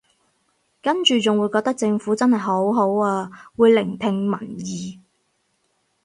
[0.81, 4.99] 跟住仲會覺得政府真係好好啊會聆聽民意